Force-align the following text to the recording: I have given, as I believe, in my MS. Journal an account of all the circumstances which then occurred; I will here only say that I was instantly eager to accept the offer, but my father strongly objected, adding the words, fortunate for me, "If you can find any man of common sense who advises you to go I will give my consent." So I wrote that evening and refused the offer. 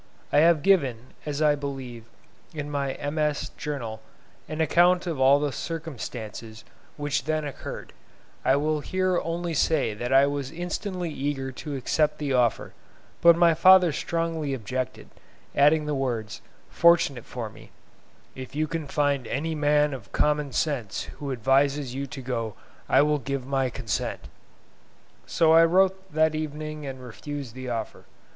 I 0.33 0.39
have 0.39 0.63
given, 0.63 1.13
as 1.27 1.43
I 1.43 1.53
believe, 1.53 2.05
in 2.55 2.71
my 2.71 2.93
MS. 3.13 3.49
Journal 3.55 4.01
an 4.49 4.59
account 4.59 5.05
of 5.05 5.19
all 5.19 5.39
the 5.39 5.51
circumstances 5.51 6.65
which 6.97 7.25
then 7.25 7.45
occurred; 7.45 7.93
I 8.43 8.55
will 8.55 8.79
here 8.79 9.19
only 9.23 9.53
say 9.53 9.93
that 9.93 10.11
I 10.11 10.25
was 10.25 10.49
instantly 10.51 11.11
eager 11.11 11.51
to 11.51 11.75
accept 11.75 12.17
the 12.17 12.33
offer, 12.33 12.73
but 13.21 13.35
my 13.35 13.53
father 13.53 13.91
strongly 13.91 14.55
objected, 14.55 15.07
adding 15.55 15.85
the 15.85 15.93
words, 15.93 16.41
fortunate 16.71 17.25
for 17.25 17.51
me, 17.51 17.69
"If 18.33 18.55
you 18.55 18.65
can 18.65 18.87
find 18.87 19.27
any 19.27 19.53
man 19.53 19.93
of 19.93 20.11
common 20.11 20.51
sense 20.51 21.03
who 21.19 21.31
advises 21.31 21.93
you 21.93 22.07
to 22.07 22.21
go 22.23 22.55
I 22.89 23.03
will 23.03 23.19
give 23.19 23.45
my 23.45 23.69
consent." 23.69 24.21
So 25.27 25.51
I 25.51 25.63
wrote 25.63 26.11
that 26.11 26.33
evening 26.33 26.87
and 26.87 27.03
refused 27.03 27.53
the 27.53 27.69
offer. 27.69 28.05